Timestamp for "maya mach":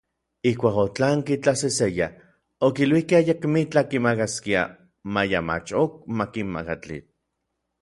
5.13-5.71